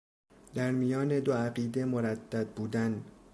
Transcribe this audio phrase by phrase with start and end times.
[0.53, 3.03] در میان دو عقیده مردد بودن